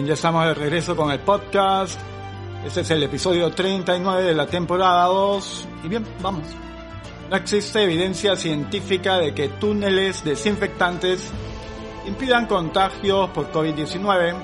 Bien, 0.00 0.08
ya 0.08 0.14
estamos 0.14 0.46
de 0.46 0.54
regreso 0.54 0.96
con 0.96 1.10
el 1.10 1.20
podcast. 1.20 2.00
Este 2.64 2.80
es 2.80 2.90
el 2.90 3.02
episodio 3.02 3.50
39 3.50 4.22
de 4.22 4.34
la 4.34 4.46
temporada 4.46 5.04
2. 5.04 5.68
Y 5.84 5.88
bien, 5.88 6.06
vamos. 6.22 6.46
No 7.28 7.36
existe 7.36 7.82
evidencia 7.82 8.34
científica 8.34 9.18
de 9.18 9.34
que 9.34 9.48
túneles 9.48 10.24
desinfectantes 10.24 11.30
impidan 12.06 12.46
contagios 12.46 13.28
por 13.28 13.52
COVID-19. 13.52 14.36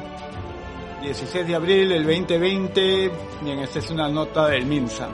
16 1.00 1.46
de 1.46 1.54
abril 1.54 1.88
del 1.88 2.04
2020. 2.04 3.10
Bien, 3.40 3.58
esta 3.60 3.78
es 3.78 3.88
una 3.88 4.10
nota 4.10 4.48
del 4.48 4.66
MINSA. 4.66 5.08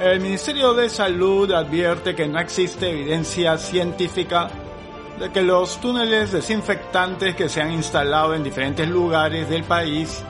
El 0.00 0.20
Ministerio 0.20 0.72
de 0.72 0.88
Salud 0.88 1.52
advierte 1.52 2.14
que 2.14 2.26
no 2.26 2.38
existe 2.40 2.88
evidencia 2.88 3.58
científica 3.58 4.48
de 5.18 5.30
que 5.30 5.42
los 5.42 5.80
túneles 5.80 6.32
desinfectantes 6.32 7.36
que 7.36 7.48
se 7.48 7.60
han 7.60 7.72
instalado 7.72 8.34
en 8.34 8.42
diferentes 8.42 8.88
lugares 8.88 9.48
del 9.48 9.64
país 9.64 10.22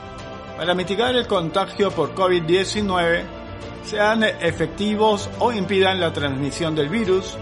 para 0.56 0.74
mitigar 0.74 1.16
el 1.16 1.26
contagio 1.26 1.90
por 1.90 2.14
COVID-19 2.14 3.24
sean 3.84 4.22
efectivos 4.22 5.28
o 5.40 5.52
impidan 5.52 6.00
la 6.00 6.12
transmisión 6.12 6.74
del 6.74 6.88
virus, 6.88 7.36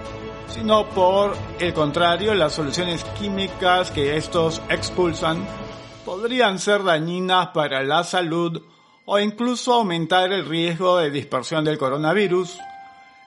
sino 0.48 0.86
por 0.88 1.36
el 1.58 1.72
contrario, 1.72 2.34
las 2.34 2.52
soluciones 2.52 3.04
químicas 3.18 3.90
que 3.90 4.16
estos 4.16 4.60
expulsan 4.68 5.46
podrían 6.04 6.58
ser 6.58 6.82
dañinas 6.82 7.48
para 7.48 7.82
la 7.82 8.04
salud 8.04 8.62
o 9.04 9.18
incluso 9.18 9.74
aumentar 9.74 10.32
el 10.32 10.46
riesgo 10.46 10.98
de 10.98 11.10
dispersión 11.10 11.64
del 11.64 11.78
coronavirus. 11.78 12.58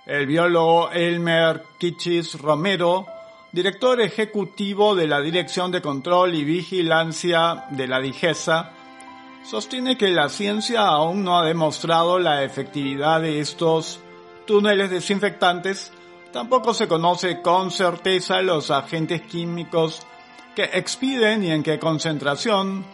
El 0.05 0.27
biólogo 0.27 0.91
Elmer 0.91 1.63
Kichis 1.79 2.39
Romero 2.39 3.07
director 3.55 4.01
ejecutivo 4.01 4.95
de 4.95 5.07
la 5.07 5.21
Dirección 5.21 5.71
de 5.71 5.81
Control 5.81 6.35
y 6.35 6.43
Vigilancia 6.43 7.63
de 7.69 7.87
la 7.87 8.01
DIGESA, 8.01 8.71
sostiene 9.45 9.97
que 9.97 10.09
la 10.09 10.27
ciencia 10.27 10.81
aún 10.81 11.23
no 11.23 11.39
ha 11.39 11.45
demostrado 11.45 12.19
la 12.19 12.43
efectividad 12.43 13.21
de 13.21 13.39
estos 13.39 14.01
túneles 14.45 14.89
desinfectantes, 14.89 15.93
tampoco 16.33 16.73
se 16.73 16.89
conoce 16.89 17.41
con 17.41 17.71
certeza 17.71 18.41
los 18.41 18.71
agentes 18.71 19.21
químicos 19.21 20.05
que 20.53 20.65
expiden 20.73 21.45
y 21.45 21.51
en 21.51 21.63
qué 21.63 21.79
concentración. 21.79 22.85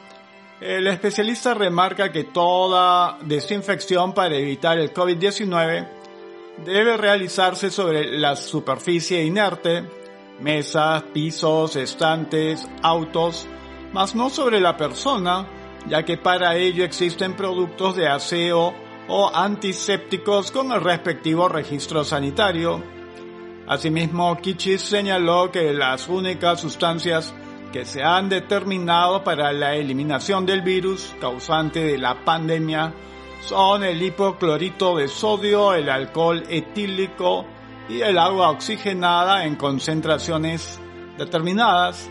El 0.59 0.86
especialista 0.86 1.56
remarca 1.56 2.12
que 2.12 2.26
toda 2.26 3.17
desinfección 3.23 4.14
para 4.14 4.36
evitar 4.36 4.78
el 4.78 4.94
COVID-19 4.94 5.88
debe 6.64 6.98
realizarse 6.98 7.72
sobre 7.72 8.16
la 8.20 8.36
superficie 8.36 9.23
inerte, 9.23 10.01
mesas, 10.42 11.03
pisos, 11.14 11.75
estantes, 11.75 12.67
autos, 12.81 13.47
mas 13.94 14.16
no 14.16 14.30
sobre 14.30 14.59
la 14.59 14.75
persona, 14.78 15.48
ya 15.88 16.03
que 16.03 16.17
para 16.17 16.56
ello 16.56 16.83
existen 16.83 17.36
productos 17.36 17.95
de 17.95 18.08
aseo 18.08 18.73
o 19.08 19.31
antisépticos 19.33 20.52
con 20.52 20.72
el 20.72 20.81
respectivo 20.81 21.48
registro 21.50 22.03
sanitario. 22.03 22.83
Asimismo, 23.67 24.38
Kichis 24.38 24.81
señaló 24.81 25.52
que 25.52 25.73
las 25.73 26.08
únicas 26.08 26.59
sustancias 26.59 27.33
que 27.72 27.86
se 27.86 28.03
han 28.03 28.30
determinado 28.30 29.23
para 29.23 29.52
la 29.53 29.76
eliminación 29.76 30.45
del 30.45 30.61
virus 30.61 31.14
causante 31.20 31.83
de 31.83 31.98
la 31.98 32.23
pandemia 32.23 32.93
son 33.42 33.83
el 33.83 34.02
hipoclorito 34.02 34.98
de 34.98 35.08
sodio, 35.08 35.73
el 35.73 35.89
alcohol 35.89 36.43
etílico, 36.49 37.45
y 37.89 38.02
el 38.02 38.17
agua 38.17 38.49
oxigenada 38.49 39.45
en 39.45 39.55
concentraciones 39.55 40.80
determinadas. 41.17 42.09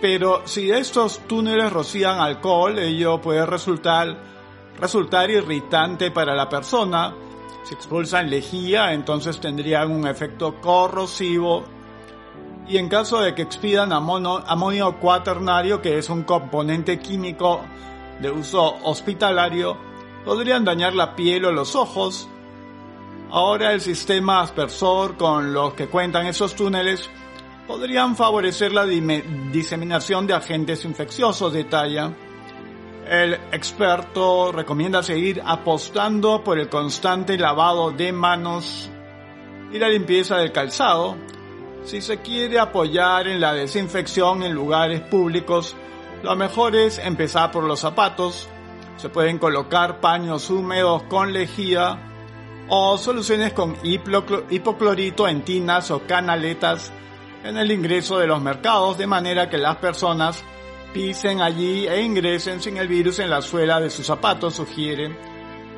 Pero 0.00 0.42
si 0.46 0.70
estos 0.70 1.20
túneles 1.26 1.72
rocían 1.72 2.18
alcohol, 2.18 2.78
ello 2.78 3.20
puede 3.20 3.46
resultar, 3.46 4.16
resultar 4.78 5.30
irritante 5.30 6.10
para 6.10 6.34
la 6.34 6.48
persona. 6.48 7.14
Si 7.64 7.74
expulsan 7.74 8.30
lejía, 8.30 8.92
entonces 8.92 9.40
tendrían 9.40 9.90
un 9.90 10.06
efecto 10.06 10.60
corrosivo. 10.60 11.64
Y 12.68 12.78
en 12.78 12.88
caso 12.88 13.20
de 13.20 13.34
que 13.34 13.42
expidan 13.42 13.92
amonio 13.92 14.98
cuaternario, 15.00 15.80
que 15.80 15.98
es 15.98 16.10
un 16.10 16.24
componente 16.24 16.98
químico 16.98 17.60
de 18.20 18.30
uso 18.30 18.76
hospitalario, 18.84 19.76
podrían 20.24 20.64
dañar 20.64 20.94
la 20.94 21.14
piel 21.14 21.44
o 21.44 21.52
los 21.52 21.76
ojos, 21.76 22.28
Ahora 23.30 23.72
el 23.72 23.80
sistema 23.80 24.40
aspersor 24.40 25.16
con 25.16 25.52
los 25.52 25.74
que 25.74 25.88
cuentan 25.88 26.26
esos 26.26 26.54
túneles 26.54 27.10
podrían 27.66 28.14
favorecer 28.14 28.72
la 28.72 28.86
diseminación 28.86 30.26
de 30.26 30.34
agentes 30.34 30.84
infecciosos, 30.84 31.52
detalla. 31.52 32.12
El 33.08 33.34
experto 33.52 34.52
recomienda 34.52 35.02
seguir 35.02 35.42
apostando 35.44 36.42
por 36.44 36.58
el 36.58 36.68
constante 36.68 37.36
lavado 37.36 37.90
de 37.90 38.12
manos 38.12 38.90
y 39.72 39.78
la 39.78 39.88
limpieza 39.88 40.38
del 40.38 40.52
calzado. 40.52 41.16
Si 41.84 42.00
se 42.00 42.18
quiere 42.18 42.60
apoyar 42.60 43.26
en 43.26 43.40
la 43.40 43.52
desinfección 43.54 44.44
en 44.44 44.52
lugares 44.52 45.00
públicos, 45.00 45.74
lo 46.22 46.34
mejor 46.36 46.76
es 46.76 46.98
empezar 46.98 47.50
por 47.50 47.64
los 47.64 47.80
zapatos. 47.80 48.48
Se 48.96 49.08
pueden 49.08 49.38
colocar 49.38 50.00
paños 50.00 50.48
húmedos 50.48 51.02
con 51.04 51.32
lejía 51.32 52.15
o 52.68 52.98
soluciones 52.98 53.52
con 53.52 53.76
hipoclorito 53.82 55.28
en 55.28 55.42
tinas 55.42 55.90
o 55.90 56.00
canaletas 56.06 56.92
en 57.44 57.56
el 57.56 57.70
ingreso 57.70 58.18
de 58.18 58.26
los 58.26 58.40
mercados 58.40 58.98
de 58.98 59.06
manera 59.06 59.48
que 59.48 59.58
las 59.58 59.76
personas 59.76 60.42
pisen 60.92 61.40
allí 61.40 61.86
e 61.86 62.02
ingresen 62.02 62.60
sin 62.60 62.76
el 62.76 62.88
virus 62.88 63.18
en 63.18 63.30
la 63.30 63.42
suela 63.42 63.80
de 63.80 63.90
sus 63.90 64.06
zapatos, 64.06 64.54
sugiere. 64.54 65.16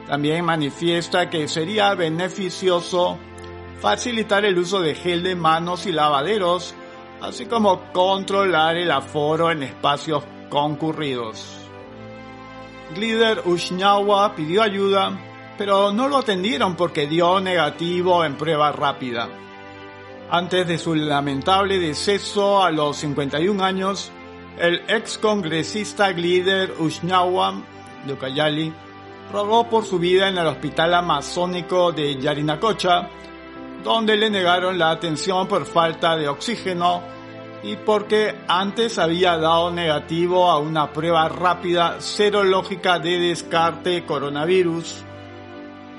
También 0.07 0.45
manifiesta 0.45 1.29
que 1.29 1.49
sería 1.49 1.95
beneficioso 1.95 3.19
facilitar 3.81 4.45
el 4.45 4.59
uso 4.59 4.81
de 4.81 4.95
gel 4.95 5.23
de 5.23 5.35
manos 5.35 5.87
y 5.87 5.93
lavaderos, 5.93 6.75
así 7.21 7.47
como 7.47 7.93
controlar 7.93 8.77
el 8.77 8.91
aforo 8.91 9.51
en 9.51 9.63
espacios 9.63 10.25
concurridos. 10.49 11.59
Glider 12.95 13.43
Ushnawa 13.45 14.35
pidió 14.35 14.63
ayuda 14.63 15.28
pero 15.59 15.93
no 15.93 16.09
lo 16.09 16.19
atendieron 16.19 16.77
porque 16.77 17.09
dio 17.09 17.41
negativo 17.41 18.25
en 18.25 18.37
prueba 18.37 18.71
rápida. 18.71 19.29
Antes 20.31 20.69
de 20.69 20.79
su 20.79 20.95
lamentable 20.95 21.79
deceso 21.79 22.63
a 22.63 22.71
los 22.71 22.99
51 22.99 23.63
años, 23.65 24.13
el 24.57 24.83
ex 24.89 25.19
congresista 25.19 26.13
Glider 26.13 26.75
Ushnawa 26.79 27.61
de 28.07 28.13
Ucayali 28.13 28.73
rogó 29.33 29.69
por 29.69 29.85
su 29.85 29.99
vida 29.99 30.29
en 30.29 30.39
el 30.39 30.47
hospital 30.47 30.95
amazónico 30.95 31.91
de 31.91 32.17
Yarinacocha, 32.21 33.09
donde 33.83 34.17
le 34.17 34.31
negaron 34.31 34.79
la 34.79 34.91
atención 34.91 35.49
por 35.49 35.67
falta 35.67 36.17
de 36.17 36.29
oxígeno 36.29 37.03
y 37.63 37.75
porque 37.77 38.37
antes 38.47 38.99
había 38.99 39.37
dado 39.37 39.73
negativo 39.73 40.51
a 40.51 40.59
una 40.59 40.93
prueba 40.93 41.29
rápida 41.29 42.01
serológica 42.01 43.01
de 43.01 43.19
descarte 43.19 44.05
coronavirus 44.05 45.05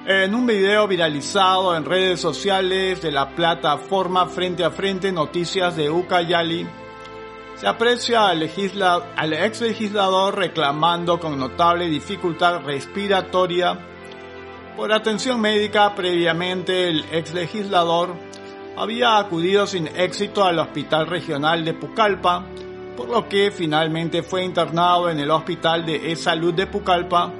en 0.05 0.33
un 0.33 0.47
video 0.47 0.87
viralizado 0.87 1.75
en 1.75 1.85
redes 1.85 2.19
sociales 2.19 3.01
de 3.01 3.11
la 3.11 3.35
plataforma 3.35 4.27
Frente 4.27 4.63
a 4.63 4.71
Frente 4.71 5.11
Noticias 5.11 5.75
de 5.75 5.89
Ucayali, 5.89 6.65
se 7.55 7.67
aprecia 7.67 8.27
al, 8.29 8.41
ex 8.41 9.61
legislador 9.61 10.37
reclamando 10.37 11.19
con 11.19 11.37
notable 11.37 11.89
dificultad 11.89 12.61
respiratoria. 12.63 13.77
Por 14.77 14.93
atención 14.93 15.41
médica 15.41 15.93
previamente 15.93 16.87
el 16.87 17.03
ex 17.11 17.33
legislador 17.33 18.15
había 18.77 19.17
acudido 19.17 19.67
sin 19.67 19.87
éxito 19.87 20.45
al 20.45 20.59
Hospital 20.59 21.07
Regional 21.07 21.65
de 21.65 21.73
Pucallpa, 21.73 22.45
por 22.95 23.09
lo 23.09 23.27
que 23.27 23.51
finalmente 23.51 24.23
fue 24.23 24.45
internado 24.45 25.09
en 25.09 25.19
el 25.19 25.29
Hospital 25.29 25.85
de 25.85 26.13
E-Salud 26.13 26.53
de 26.53 26.67
Pucallpa 26.67 27.33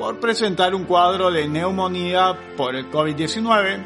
por 0.00 0.18
presentar 0.18 0.74
un 0.74 0.84
cuadro 0.84 1.30
de 1.30 1.46
neumonía 1.46 2.34
por 2.56 2.74
el 2.74 2.90
COVID-19, 2.90 3.84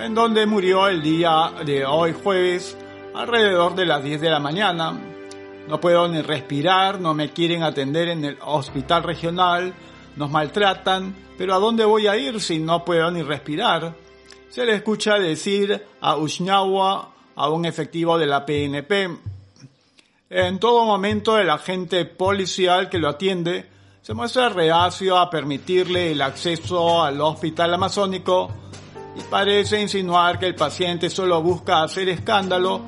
en 0.00 0.12
donde 0.12 0.46
murió 0.46 0.88
el 0.88 1.00
día 1.00 1.52
de 1.64 1.86
hoy 1.86 2.12
jueves 2.12 2.76
alrededor 3.14 3.76
de 3.76 3.86
las 3.86 4.02
10 4.02 4.20
de 4.20 4.30
la 4.30 4.40
mañana. 4.40 4.98
No 5.68 5.80
puedo 5.80 6.08
ni 6.08 6.22
respirar, 6.22 7.00
no 7.00 7.14
me 7.14 7.30
quieren 7.30 7.62
atender 7.62 8.08
en 8.08 8.24
el 8.24 8.36
hospital 8.44 9.04
regional, 9.04 9.72
nos 10.16 10.28
maltratan, 10.28 11.14
pero 11.38 11.54
¿a 11.54 11.60
dónde 11.60 11.84
voy 11.84 12.08
a 12.08 12.16
ir 12.16 12.40
si 12.40 12.58
no 12.58 12.84
puedo 12.84 13.08
ni 13.12 13.22
respirar? 13.22 13.94
Se 14.48 14.66
le 14.66 14.74
escucha 14.74 15.20
decir 15.20 15.86
a 16.00 16.16
Ushnawa, 16.16 17.12
a 17.36 17.48
un 17.48 17.64
efectivo 17.64 18.18
de 18.18 18.26
la 18.26 18.44
PNP. 18.44 19.08
En 20.30 20.58
todo 20.58 20.84
momento 20.84 21.38
el 21.38 21.48
agente 21.48 22.06
policial 22.06 22.88
que 22.88 22.98
lo 22.98 23.08
atiende 23.08 23.72
se 24.04 24.12
muestra 24.12 24.50
reacio 24.50 25.16
a 25.16 25.30
permitirle 25.30 26.12
el 26.12 26.20
acceso 26.20 27.02
al 27.02 27.18
hospital 27.22 27.72
amazónico 27.72 28.50
y 29.16 29.22
parece 29.22 29.80
insinuar 29.80 30.38
que 30.38 30.44
el 30.44 30.54
paciente 30.54 31.08
solo 31.08 31.40
busca 31.40 31.82
hacer 31.82 32.10
escándalo 32.10 32.82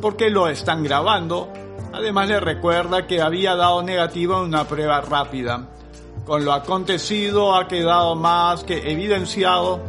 porque 0.00 0.30
lo 0.30 0.48
están 0.48 0.82
grabando, 0.82 1.52
Además 1.92 2.26
le 2.28 2.40
recuerda 2.40 3.06
que 3.06 3.22
había 3.22 3.54
dado 3.54 3.80
negativo 3.84 4.38
en 4.38 4.46
una 4.46 4.66
prueba 4.66 5.00
rápida. 5.00 5.68
Con 6.24 6.44
lo 6.44 6.52
acontecido 6.52 7.54
ha 7.54 7.68
quedado 7.68 8.16
más 8.16 8.64
que 8.64 8.90
evidenciado 8.90 9.80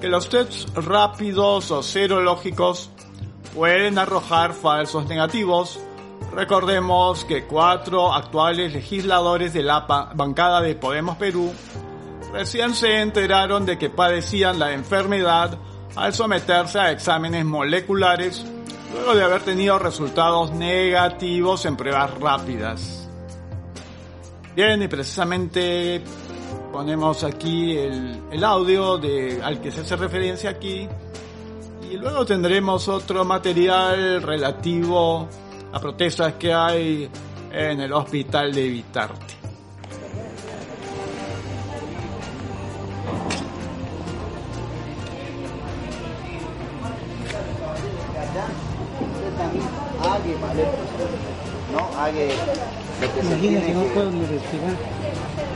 que 0.00 0.08
los 0.08 0.30
tests 0.30 0.72
rápidos 0.74 1.70
o 1.70 1.82
serológicos 1.82 2.88
pueden 3.54 3.98
arrojar 3.98 4.54
falsos 4.54 5.06
negativos. 5.06 5.78
Recordemos 6.34 7.24
que 7.24 7.44
cuatro 7.44 8.14
actuales 8.14 8.72
legisladores 8.72 9.52
de 9.52 9.62
la 9.62 9.80
bancada 10.14 10.60
de 10.60 10.76
Podemos 10.76 11.16
Perú 11.16 11.52
recién 12.32 12.74
se 12.74 13.00
enteraron 13.00 13.66
de 13.66 13.78
que 13.78 13.90
padecían 13.90 14.58
la 14.58 14.72
enfermedad 14.72 15.58
al 15.96 16.14
someterse 16.14 16.78
a 16.78 16.92
exámenes 16.92 17.44
moleculares 17.44 18.44
luego 18.92 19.14
de 19.14 19.24
haber 19.24 19.42
tenido 19.42 19.78
resultados 19.78 20.52
negativos 20.52 21.64
en 21.64 21.76
pruebas 21.76 22.12
rápidas. 22.18 23.08
Bien, 24.54 24.82
y 24.82 24.88
precisamente 24.88 26.02
ponemos 26.72 27.24
aquí 27.24 27.76
el, 27.76 28.44
audio 28.44 29.00
al 29.42 29.60
que 29.60 29.70
se 29.70 29.80
hace 29.80 29.96
referencia 29.96 30.50
aquí 30.50 30.88
y 31.90 31.96
luego 31.96 32.24
tendremos 32.24 32.88
otro 32.88 33.24
material 33.24 34.22
relativo 34.22 35.28
a 35.72 35.80
protestas 35.80 36.34
que 36.34 36.52
hay 36.52 37.08
en 37.52 37.80
el 37.80 37.92
hospital 37.92 38.52
de 38.52 38.68
Vitarte. 38.68 39.40
que... 53.40 53.74
no 53.74 53.82
puedo 53.94 54.10
ni 54.10 54.26
respirar. 54.26 54.99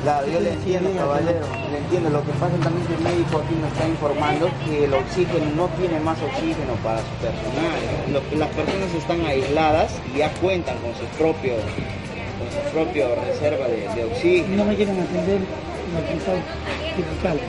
Claro, 0.05 0.27
yo 0.29 0.39
le 0.39 0.53
entiendo, 0.53 0.91
caballero, 0.93 1.41
le 1.73 1.79
entiendo. 1.79 2.11
Lo 2.11 2.21
que 2.21 2.33
pasa 2.33 2.53
también 2.63 2.87
que 2.87 2.93
el 2.93 3.01
médico 3.01 3.41
aquí 3.41 3.55
nos 3.57 3.73
está 3.73 3.89
informando 3.89 4.51
que 4.67 4.85
el 4.85 4.93
oxígeno 4.93 5.49
no 5.57 5.67
tiene 5.81 5.99
más 6.01 6.19
oxígeno 6.21 6.77
para 6.85 7.01
su 7.01 7.15
personal. 7.25 7.73
Lo 8.13 8.21
las 8.37 8.51
personas 8.51 8.93
están 8.93 9.25
aisladas 9.25 9.97
y 10.13 10.19
ya 10.19 10.31
cuentan 10.45 10.77
con 10.85 10.93
su 10.93 11.07
propio, 11.17 11.55
con 11.57 12.49
su 12.53 12.61
propio 12.77 13.17
reserva 13.17 13.67
de, 13.67 13.89
de 13.97 14.05
oxígeno. 14.05 14.57
No 14.57 14.65
me 14.67 14.77
quieren 14.77 15.01
atender 15.01 15.41
en 15.41 15.97
el 15.97 16.05
hospital 16.05 16.37
hospital, 17.01 17.41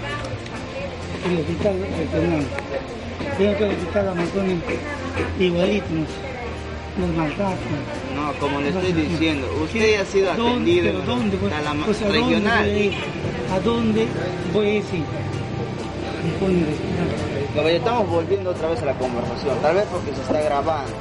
el 1.28 1.40
hospital 1.44 1.76
regional. 2.00 2.46
Tengo 3.38 3.58
que 3.58 3.64
el 3.66 3.72
hospital 3.76 4.08
Amazonas 4.16 4.64
igualito 5.38 5.92
no, 8.16 8.34
como 8.40 8.62
le 8.62 8.70
estoy 8.70 8.94
diciendo, 8.94 9.48
usted 9.64 10.02
ha 10.02 10.06
sido 10.06 10.32
atendido 10.32 11.02
¿dónde, 11.02 11.38
a 11.54 11.62
la 11.62 11.74
pues, 11.86 12.02
regional. 12.02 12.70
¿A 13.54 13.60
dónde 13.60 14.08
voy 14.54 14.68
a 14.68 14.74
ir? 14.76 14.84
Caballero, 17.54 17.78
estamos 17.78 18.10
volviendo 18.10 18.50
otra 18.50 18.70
vez 18.70 18.82
a 18.82 18.86
la 18.86 18.94
conversación, 18.94 19.58
tal 19.62 19.76
vez 19.76 19.86
porque 19.92 20.14
se 20.14 20.22
está 20.22 20.42
grabando, 20.42 20.92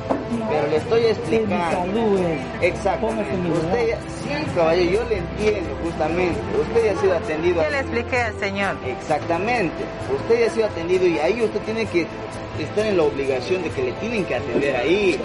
pero 0.49 0.67
le 0.69 0.77
estoy 0.77 1.05
explicando. 1.07 2.19
Exacto. 2.61 3.07
Usted, 3.07 3.97
sí, 4.23 4.29
caballero, 4.55 4.91
yo 4.91 5.09
le 5.09 5.19
entiendo 5.19 5.71
justamente. 5.83 6.39
Usted 6.61 6.85
ya 6.85 6.93
ha 6.93 7.01
sido 7.01 7.17
atendido. 7.17 7.63
¿Qué 7.63 7.71
le 7.71 7.79
expliqué 7.81 8.21
al 8.21 8.39
señor? 8.39 8.77
Exactamente. 8.87 9.85
Usted 10.15 10.41
ya 10.41 10.47
ha 10.47 10.51
sido 10.51 10.67
atendido 10.67 11.07
y 11.07 11.19
ahí 11.19 11.43
usted 11.43 11.61
tiene 11.61 11.87
que 11.87 12.07
estar 12.61 12.87
en 12.87 12.97
la 12.99 13.03
obligación 13.03 13.63
de 13.63 13.71
que 13.71 13.83
le 13.83 13.93
tienen 13.93 14.25
que 14.25 14.35
atender 14.37 14.77
ahí. 14.77 15.19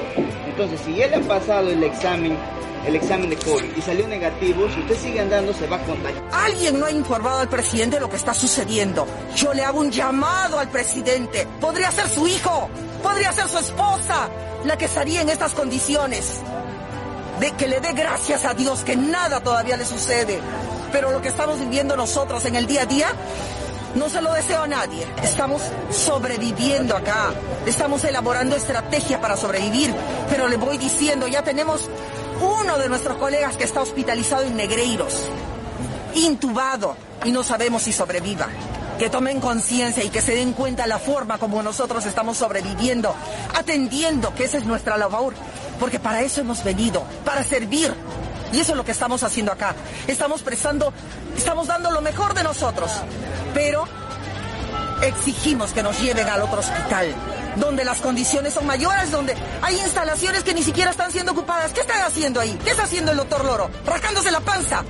Entonces, 0.59 0.85
si 0.85 0.91
le 0.91 1.15
ha 1.15 1.21
pasado 1.21 1.69
el 1.69 1.81
examen, 1.81 2.37
el 2.85 2.93
examen 2.93 3.29
de 3.29 3.37
COVID 3.37 3.77
y 3.77 3.81
salió 3.81 4.05
negativo, 4.09 4.67
si 4.69 4.81
usted 4.81 4.97
sigue 4.97 5.21
andando 5.21 5.53
se 5.53 5.65
va 5.67 5.77
a 5.77 5.85
contagiar. 5.85 6.21
Alguien 6.33 6.77
no 6.77 6.85
ha 6.85 6.91
informado 6.91 7.39
al 7.39 7.47
presidente 7.47 7.95
de 7.95 8.01
lo 8.01 8.09
que 8.09 8.17
está 8.17 8.33
sucediendo. 8.33 9.07
Yo 9.37 9.53
le 9.53 9.63
hago 9.63 9.79
un 9.79 9.89
llamado 9.89 10.59
al 10.59 10.67
presidente. 10.67 11.47
Podría 11.61 11.89
ser 11.91 12.09
su 12.09 12.27
hijo, 12.27 12.67
podría 13.01 13.31
ser 13.31 13.47
su 13.47 13.57
esposa, 13.57 14.27
la 14.65 14.77
que 14.77 14.83
estaría 14.83 15.21
en 15.21 15.29
estas 15.29 15.53
condiciones. 15.53 16.41
De 17.39 17.51
que 17.51 17.69
le 17.69 17.79
dé 17.79 17.93
gracias 17.93 18.43
a 18.43 18.53
Dios 18.53 18.83
que 18.83 18.97
nada 18.97 19.39
todavía 19.39 19.77
le 19.77 19.85
sucede. 19.85 20.41
Pero 20.91 21.11
lo 21.11 21.21
que 21.21 21.29
estamos 21.29 21.57
viviendo 21.57 21.95
nosotros 21.95 22.43
en 22.43 22.57
el 22.57 22.67
día 22.67 22.81
a 22.81 22.85
día 22.85 23.07
no 23.99 24.09
se 24.09 24.21
lo 24.21 24.33
deseo 24.33 24.63
a 24.63 24.67
nadie. 24.67 25.05
Estamos 25.21 25.61
sobreviviendo 25.91 26.95
acá. 26.95 27.33
Estamos 27.65 28.03
elaborando 28.05 28.55
estrategia 28.55 29.19
para 29.19 29.35
sobrevivir. 29.35 29.93
Pero 30.29 30.47
le 30.47 30.55
voy 30.55 30.77
diciendo, 30.77 31.27
ya 31.27 31.43
tenemos 31.43 31.89
uno 32.39 32.77
de 32.77 32.87
nuestros 32.87 33.17
colegas 33.17 33.57
que 33.57 33.65
está 33.65 33.81
hospitalizado 33.81 34.43
en 34.43 34.55
Negreiros, 34.55 35.25
intubado, 36.15 36.95
y 37.25 37.31
no 37.31 37.43
sabemos 37.43 37.83
si 37.83 37.91
sobreviva. 37.91 38.47
Que 38.97 39.09
tomen 39.09 39.41
conciencia 39.41 40.03
y 40.03 40.09
que 40.09 40.21
se 40.21 40.33
den 40.33 40.53
cuenta 40.53 40.87
la 40.87 40.99
forma 40.99 41.37
como 41.37 41.61
nosotros 41.61 42.05
estamos 42.05 42.37
sobreviviendo, 42.37 43.13
atendiendo, 43.53 44.33
que 44.33 44.45
esa 44.45 44.57
es 44.57 44.65
nuestra 44.65 44.97
labor. 44.97 45.33
Porque 45.77 45.99
para 45.99 46.21
eso 46.21 46.39
hemos 46.39 46.63
venido, 46.63 47.03
para 47.25 47.43
servir. 47.43 47.93
Y 48.51 48.59
eso 48.59 48.71
es 48.71 48.77
lo 48.77 48.85
que 48.85 48.91
estamos 48.91 49.23
haciendo 49.23 49.51
acá. 49.51 49.75
Estamos 50.07 50.41
prestando, 50.41 50.93
estamos 51.37 51.67
dando 51.67 51.91
lo 51.91 52.01
mejor 52.01 52.33
de 52.33 52.43
nosotros. 52.43 52.91
Pero 53.53 53.85
exigimos 55.01 55.71
que 55.71 55.83
nos 55.83 55.99
lleven 56.01 56.27
al 56.27 56.41
otro 56.41 56.59
hospital, 56.59 57.13
donde 57.55 57.85
las 57.85 57.99
condiciones 57.99 58.53
son 58.53 58.65
mayores, 58.65 59.11
donde 59.11 59.35
hay 59.61 59.79
instalaciones 59.79 60.43
que 60.43 60.53
ni 60.53 60.63
siquiera 60.63 60.91
están 60.91 61.11
siendo 61.11 61.31
ocupadas. 61.31 61.71
¿Qué 61.73 61.81
están 61.81 62.01
haciendo 62.01 62.39
ahí? 62.39 62.57
¿Qué 62.63 62.71
está 62.71 62.83
haciendo 62.83 63.11
el 63.11 63.17
doctor 63.17 63.45
Loro? 63.45 63.69
Rascándose 63.85 64.31
la 64.31 64.41
panza, 64.41 64.83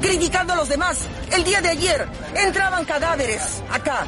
criticando 0.00 0.52
a 0.52 0.56
los 0.56 0.68
demás. 0.68 0.98
El 1.30 1.44
día 1.44 1.60
de 1.60 1.70
ayer 1.70 2.08
entraban 2.34 2.84
cadáveres 2.84 3.62
acá. 3.70 4.06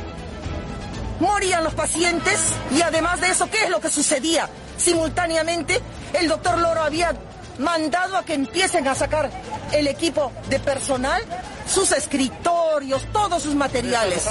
Morían 1.21 1.63
los 1.63 1.75
pacientes 1.75 2.39
y 2.73 2.83
además 2.83 3.21
de 3.21 3.29
eso, 3.29 3.49
¿qué 3.49 3.65
es 3.65 3.71
lo 3.71 3.81
que 3.81 3.91
sucedía? 3.91 4.49
Simultáneamente, 4.77 5.81
el 6.15 6.27
doctor 6.27 6.59
Loro 6.59 6.83
había 6.83 7.15
mandado 7.59 8.17
a 8.17 8.25
que 8.25 8.35
empiecen 8.35 8.87
a 8.89 8.95
sacar 8.95 9.31
el 9.73 9.87
equipo 9.87 10.33
de 10.49 10.59
personal, 10.61 11.23
sus 11.67 11.93
escritorios, 11.93 13.03
todos 13.13 13.43
sus 13.43 13.55
materiales. 13.55 14.29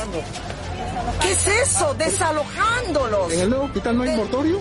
¿Qué 1.21 1.31
es 1.31 1.47
eso? 1.47 1.93
Desalojándolos. 1.95 3.33
¿En 3.33 3.39
el 3.41 3.49
nuevo 3.49 3.65
hospital 3.65 3.97
no 3.97 4.03
hay 4.03 4.15
mortorio? 4.15 4.59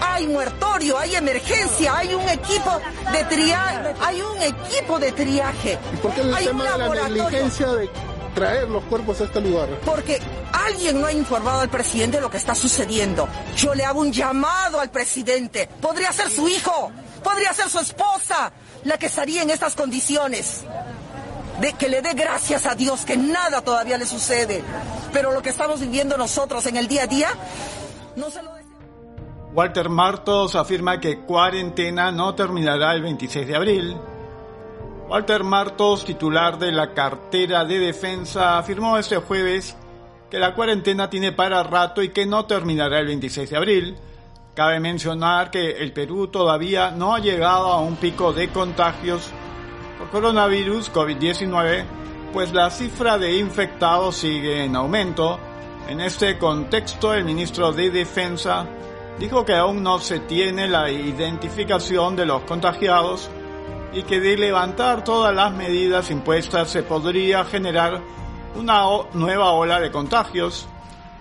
Hay 0.00 0.26
muertorio, 0.26 0.98
hay 0.98 1.14
emergencia, 1.14 1.96
hay 1.96 2.14
un 2.14 2.28
equipo 2.28 2.80
de 3.12 3.24
triaje, 3.24 3.94
hay 4.00 4.20
un 4.20 4.42
equipo 4.42 4.98
de 4.98 5.12
triaje. 5.12 5.78
¿Y 5.92 5.96
por 5.98 6.12
qué 6.14 6.20
el 6.20 6.34
tema 6.36 6.64
de 6.64 6.78
la 6.78 7.08
negligencia 7.08 7.66
de 7.68 7.90
traer 8.34 8.68
los 8.68 8.84
cuerpos 8.84 9.20
a 9.20 9.24
este 9.24 9.40
lugar? 9.40 9.68
Porque 9.84 10.20
alguien 10.52 11.00
no 11.00 11.06
ha 11.06 11.12
informado 11.12 11.60
al 11.60 11.68
presidente 11.68 12.18
de 12.18 12.22
lo 12.22 12.30
que 12.30 12.36
está 12.36 12.54
sucediendo. 12.54 13.28
Yo 13.56 13.74
le 13.74 13.84
hago 13.84 14.00
un 14.00 14.12
llamado 14.12 14.80
al 14.80 14.90
presidente. 14.90 15.68
Podría 15.80 16.12
ser 16.12 16.30
su 16.30 16.48
hijo, 16.48 16.92
podría 17.22 17.52
ser 17.52 17.68
su 17.68 17.78
esposa 17.78 18.52
la 18.84 18.98
que 18.98 19.06
estaría 19.06 19.42
en 19.42 19.50
estas 19.50 19.74
condiciones. 19.74 20.64
De 21.60 21.72
que 21.74 21.88
le 21.88 22.02
dé 22.02 22.14
gracias 22.14 22.66
a 22.66 22.74
Dios 22.74 23.04
que 23.04 23.16
nada 23.16 23.62
todavía 23.62 23.96
le 23.96 24.06
sucede. 24.06 24.62
Pero 25.12 25.32
lo 25.32 25.40
que 25.40 25.50
estamos 25.50 25.80
viviendo 25.80 26.16
nosotros 26.18 26.66
en 26.66 26.76
el 26.76 26.88
día 26.88 27.04
a 27.04 27.06
día, 27.06 27.28
no 28.16 28.28
se 28.30 28.42
lo 28.42 28.54
Walter 29.54 29.88
Martos 29.88 30.56
afirma 30.56 30.98
que 30.98 31.20
cuarentena 31.20 32.10
no 32.10 32.34
terminará 32.34 32.92
el 32.92 33.02
26 33.02 33.46
de 33.46 33.54
abril. 33.54 33.96
Walter 35.08 35.44
Martos, 35.44 36.04
titular 36.04 36.58
de 36.58 36.72
la 36.72 36.94
cartera 36.94 37.64
de 37.64 37.78
defensa, 37.78 38.56
afirmó 38.56 38.96
este 38.96 39.18
jueves 39.18 39.76
que 40.30 40.38
la 40.38 40.54
cuarentena 40.54 41.10
tiene 41.10 41.30
para 41.30 41.62
rato 41.62 42.02
y 42.02 42.08
que 42.08 42.24
no 42.24 42.46
terminará 42.46 43.00
el 43.00 43.06
26 43.08 43.50
de 43.50 43.56
abril. 43.56 43.96
Cabe 44.54 44.80
mencionar 44.80 45.50
que 45.50 45.72
el 45.72 45.92
Perú 45.92 46.28
todavía 46.28 46.90
no 46.90 47.14
ha 47.14 47.18
llegado 47.18 47.66
a 47.66 47.80
un 47.80 47.96
pico 47.96 48.32
de 48.32 48.48
contagios 48.48 49.30
por 49.98 50.08
coronavirus 50.08 50.90
COVID-19, 50.90 51.84
pues 52.32 52.54
la 52.54 52.70
cifra 52.70 53.18
de 53.18 53.36
infectados 53.36 54.16
sigue 54.16 54.64
en 54.64 54.74
aumento. 54.74 55.38
En 55.86 56.00
este 56.00 56.38
contexto, 56.38 57.12
el 57.12 57.26
ministro 57.26 57.72
de 57.72 57.90
Defensa 57.90 58.66
dijo 59.18 59.44
que 59.44 59.54
aún 59.54 59.82
no 59.82 59.98
se 59.98 60.20
tiene 60.20 60.66
la 60.66 60.90
identificación 60.90 62.16
de 62.16 62.24
los 62.24 62.42
contagiados 62.44 63.28
y 63.94 64.02
que 64.02 64.18
de 64.18 64.36
levantar 64.36 65.04
todas 65.04 65.34
las 65.34 65.52
medidas 65.52 66.10
impuestas 66.10 66.68
se 66.68 66.82
podría 66.82 67.44
generar 67.44 68.02
una 68.56 68.82
nueva 69.12 69.52
ola 69.52 69.80
de 69.80 69.92
contagios. 69.92 70.66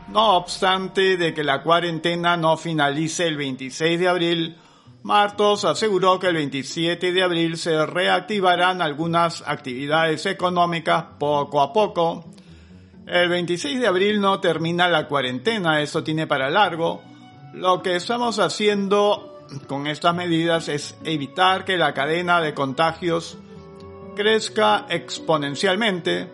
No 0.10 0.38
obstante 0.38 1.18
de 1.18 1.34
que 1.34 1.44
la 1.44 1.62
cuarentena 1.62 2.36
no 2.36 2.58
finalice 2.58 3.28
el 3.28 3.38
26 3.38 4.00
de 4.00 4.08
abril, 4.08 4.58
Martos 5.04 5.66
aseguró 5.66 6.18
que 6.18 6.28
el 6.28 6.36
27 6.36 7.12
de 7.12 7.24
abril 7.24 7.58
se 7.58 7.86
reactivarán 7.86 8.82
algunas 8.82 9.44
actividades 9.46 10.26
económicas 10.26 11.04
poco 11.20 11.62
a 11.62 11.72
poco. 11.72 12.26
El 13.06 13.30
26 13.30 13.82
de 13.82 13.88
abril 13.88 14.20
no 14.20 14.40
termina 14.40 14.88
la 14.88 15.08
cuarentena, 15.08 15.82
eso 15.82 16.04
tiene 16.04 16.26
para 16.26 16.50
largo. 16.50 17.04
Lo 17.54 17.84
que 17.84 17.98
estamos 17.98 18.40
haciendo 18.40 19.33
con 19.68 19.88
estas 19.88 20.16
medidas 20.16 20.68
es 20.68 20.96
evitar 21.04 21.66
que 21.66 21.78
la 21.78 21.94
cadena 21.94 22.42
de 22.42 22.54
contagios 22.54 23.38
crezca 24.16 24.86
exponencialmente. 24.90 26.30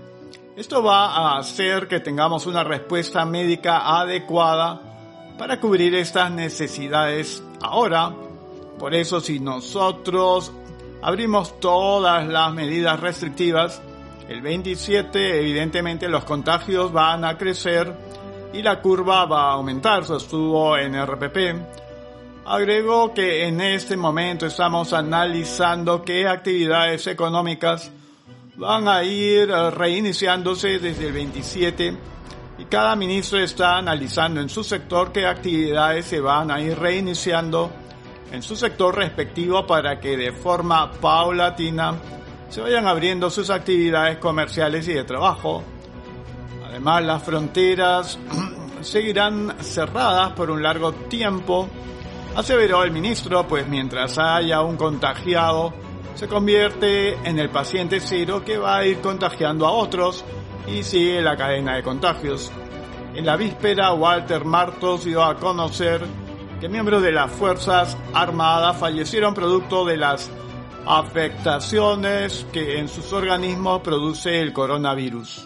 Esto 0.56 0.84
va 0.84 1.08
a 1.08 1.38
hacer 1.38 1.88
que 1.88 2.00
tengamos 2.00 2.46
una 2.46 2.64
respuesta 2.64 3.26
médica 3.26 4.00
adecuada 4.00 4.82
para 5.38 5.60
cubrir 5.60 5.96
estas 5.96 6.32
necesidades 6.32 7.44
ahora. 7.62 8.14
Por 8.78 8.94
eso 8.94 9.22
si 9.22 9.40
nosotros 9.40 10.52
abrimos 11.02 11.60
todas 11.60 12.28
las 12.28 12.54
medidas 12.54 13.00
restrictivas, 13.00 13.82
el 14.28 14.42
27 14.42 15.40
evidentemente 15.40 16.08
los 16.08 16.24
contagios 16.26 16.92
van 16.92 17.26
a 17.26 17.38
crecer 17.38 17.94
y 18.54 18.62
la 18.62 18.82
curva 18.82 19.26
va 19.26 19.50
a 19.50 19.54
aumentar, 19.54 20.06
sostuvo 20.06 20.78
en 20.78 20.96
RPP. 21.06 21.89
Agregó 22.50 23.14
que 23.14 23.46
en 23.46 23.62
este 23.62 23.96
momento 23.96 24.48
estamos 24.48 24.92
analizando 24.92 26.02
qué 26.02 26.28
actividades 26.28 27.06
económicas 27.06 27.92
van 28.56 28.88
a 28.88 29.04
ir 29.04 29.50
reiniciándose 29.50 30.80
desde 30.80 31.10
el 31.10 31.14
27 31.14 31.96
y 32.58 32.66
cada 32.66 32.96
ministro 32.96 33.38
está 33.38 33.78
analizando 33.78 34.42
en 34.42 34.50
su 34.50 34.64
sector 34.64 35.12
qué 35.12 35.28
actividades 35.28 36.08
se 36.08 36.22
van 36.22 36.50
a 36.50 36.60
ir 36.60 36.80
reiniciando 36.80 37.70
en 38.32 38.42
su 38.42 38.56
sector 38.56 38.96
respectivo 38.96 39.68
para 39.68 40.00
que 40.00 40.18
de 40.18 40.32
forma 40.32 40.92
paulatina 40.94 41.94
se 42.50 42.62
vayan 42.62 42.88
abriendo 42.88 43.30
sus 43.30 43.52
actividades 43.52 44.18
comerciales 44.18 44.88
y 44.88 44.94
de 44.94 45.04
trabajo. 45.04 45.64
Además, 46.68 47.04
las 47.04 47.22
fronteras 47.22 48.18
seguirán 48.82 49.56
cerradas 49.62 50.32
por 50.32 50.50
un 50.50 50.64
largo 50.64 50.94
tiempo, 50.94 51.70
aseveró 52.40 52.84
el 52.84 52.92
ministro, 52.92 53.46
pues 53.48 53.68
mientras 53.68 54.18
haya 54.18 54.62
un 54.62 54.78
contagiado, 54.78 55.74
se 56.16 56.28
convierte 56.28 57.16
en 57.28 57.38
el 57.38 57.50
paciente 57.50 58.00
cero 58.00 58.44
que 58.46 58.58
va 58.58 58.78
a 58.78 58.86
ir 58.86 59.02
contagiando 59.02 59.68
a 59.68 59.72
otros 59.72 60.24
y 60.66 60.84
sigue 60.84 61.22
la 61.22 61.36
cadena 61.36 61.76
de 61.76 61.84
contagios. 61.84 62.50
En 63.14 63.26
la 63.26 63.36
víspera, 63.36 63.92
Walter 63.92 64.46
Martos 64.46 65.04
dio 65.04 65.22
a 65.22 65.36
conocer 65.36 66.06
que 66.62 66.70
miembros 66.70 67.02
de 67.02 67.12
las 67.12 67.30
Fuerzas 67.30 67.98
Armadas 68.14 68.78
fallecieron 68.78 69.34
producto 69.34 69.84
de 69.84 69.98
las 69.98 70.32
afectaciones 70.86 72.46
que 72.54 72.80
en 72.80 72.88
sus 72.88 73.12
organismos 73.12 73.82
produce 73.82 74.40
el 74.40 74.54
coronavirus. 74.54 75.46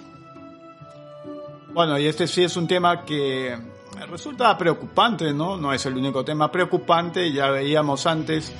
Bueno, 1.73 1.97
y 1.97 2.05
este 2.05 2.27
sí 2.27 2.43
es 2.43 2.55
un 2.55 2.67
tema 2.67 3.03
que 3.03 3.57
resulta 4.05 4.57
preocupante, 4.57 5.33
¿no? 5.33 5.57
No 5.57 5.73
es 5.73 5.85
el 5.85 5.95
único 5.95 6.23
tema 6.23 6.51
preocupante, 6.51 7.31
ya 7.31 7.49
veíamos 7.49 8.05
antes 8.05 8.51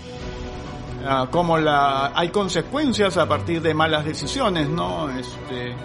uh, 1.04 1.28
cómo 1.30 1.58
la, 1.58 2.12
hay 2.16 2.30
consecuencias 2.30 3.18
a 3.18 3.28
partir 3.28 3.62
de 3.62 3.74
malas 3.74 4.06
decisiones, 4.06 4.70
¿no? 4.70 5.10
Este, 5.10 5.76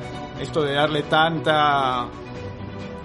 esto 0.40 0.62
de 0.62 0.74
darle 0.74 1.02
tanta 1.04 2.06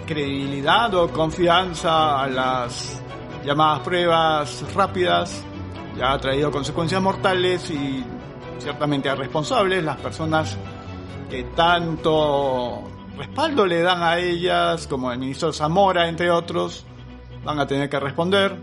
credibilidad 0.05 0.93
o 0.95 1.09
confianza 1.09 2.21
a 2.21 2.27
las 2.27 3.01
llamadas 3.43 3.79
pruebas 3.81 4.73
rápidas 4.73 5.43
ya 5.97 6.13
ha 6.13 6.19
traído 6.19 6.51
consecuencias 6.51 7.01
mortales 7.01 7.69
y 7.69 8.03
ciertamente 8.59 9.09
a 9.09 9.15
responsables, 9.15 9.83
las 9.83 9.97
personas 9.97 10.57
que 11.29 11.43
tanto 11.55 12.92
respaldo 13.17 13.65
le 13.65 13.81
dan 13.81 14.01
a 14.03 14.17
ellas, 14.17 14.87
como 14.87 15.11
el 15.11 15.19
ministro 15.19 15.53
Zamora, 15.53 16.07
entre 16.07 16.31
otros, 16.31 16.85
van 17.43 17.59
a 17.59 17.67
tener 17.67 17.89
que 17.89 17.99
responder. 17.99 18.55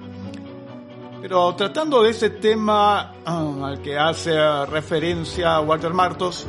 Pero 1.20 1.54
tratando 1.54 2.02
de 2.02 2.10
ese 2.10 2.30
tema 2.30 3.12
ah, 3.26 3.54
al 3.62 3.82
que 3.82 3.98
hace 3.98 4.66
referencia 4.66 5.60
Walter 5.60 5.92
Martos, 5.92 6.46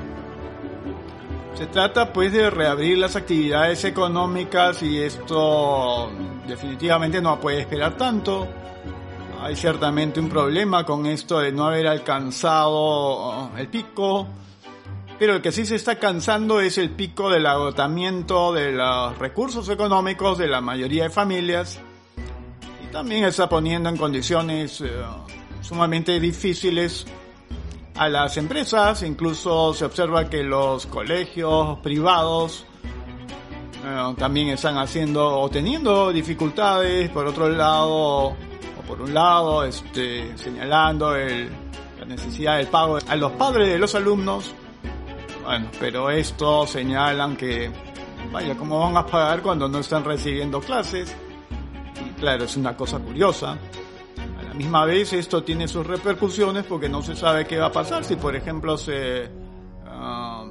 se 1.53 1.67
trata 1.67 2.11
pues 2.11 2.31
de 2.31 2.49
reabrir 2.49 2.97
las 2.97 3.15
actividades 3.15 3.83
económicas 3.83 4.81
y 4.81 4.99
esto 4.99 6.09
definitivamente 6.47 7.21
no 7.21 7.39
puede 7.39 7.59
esperar 7.61 7.97
tanto. 7.97 8.47
Hay 9.41 9.55
ciertamente 9.55 10.19
un 10.19 10.29
problema 10.29 10.85
con 10.85 11.05
esto 11.05 11.39
de 11.39 11.51
no 11.51 11.67
haber 11.67 11.87
alcanzado 11.87 13.51
el 13.57 13.67
pico, 13.67 14.27
pero 15.21 15.35
el 15.35 15.41
que 15.43 15.51
sí 15.51 15.67
se 15.67 15.75
está 15.75 15.99
cansando 15.99 16.61
es 16.61 16.79
el 16.79 16.89
pico 16.89 17.29
del 17.29 17.45
agotamiento 17.45 18.53
de 18.53 18.71
los 18.71 19.19
recursos 19.19 19.69
económicos 19.69 20.39
de 20.39 20.47
la 20.47 20.61
mayoría 20.61 21.03
de 21.03 21.09
familias 21.11 21.79
y 22.83 22.91
también 22.91 23.25
está 23.25 23.47
poniendo 23.47 23.87
en 23.89 23.97
condiciones 23.97 24.81
eh, 24.81 24.89
sumamente 25.61 26.19
difíciles 26.19 27.05
a 27.93 28.09
las 28.09 28.35
empresas, 28.37 29.03
incluso 29.03 29.75
se 29.75 29.85
observa 29.85 30.27
que 30.27 30.41
los 30.41 30.87
colegios 30.87 31.77
privados 31.81 32.65
eh, 33.85 34.13
también 34.17 34.47
están 34.47 34.79
haciendo 34.79 35.39
o 35.39 35.49
teniendo 35.51 36.11
dificultades, 36.11 37.11
por 37.11 37.27
otro 37.27 37.47
lado, 37.47 38.35
por 38.87 38.99
un 38.99 39.13
lado, 39.13 39.65
este, 39.65 40.35
señalando 40.35 41.11
la 41.15 42.05
necesidad 42.07 42.57
del 42.57 42.69
pago 42.69 42.97
a 43.07 43.15
los 43.15 43.33
padres 43.33 43.67
de 43.67 43.77
los 43.77 43.93
alumnos. 43.93 44.55
Bueno, 45.51 45.69
pero 45.81 46.09
esto 46.09 46.65
señalan 46.65 47.35
que, 47.35 47.69
vaya, 48.31 48.55
¿cómo 48.55 48.79
van 48.79 48.95
a 48.95 49.05
pagar 49.05 49.41
cuando 49.41 49.67
no 49.67 49.79
están 49.79 50.05
recibiendo 50.05 50.61
clases? 50.61 51.13
Y 51.99 52.09
claro, 52.21 52.45
es 52.45 52.55
una 52.55 52.77
cosa 52.77 52.99
curiosa. 52.99 53.57
A 54.39 54.43
la 54.43 54.53
misma 54.53 54.85
vez 54.85 55.11
esto 55.11 55.43
tiene 55.43 55.67
sus 55.67 55.85
repercusiones 55.85 56.63
porque 56.63 56.87
no 56.87 57.01
se 57.01 57.17
sabe 57.17 57.45
qué 57.45 57.57
va 57.57 57.65
a 57.65 57.71
pasar 57.73 58.05
si, 58.05 58.15
por 58.15 58.33
ejemplo, 58.33 58.77
se, 58.77 59.29
ah, 59.87 60.45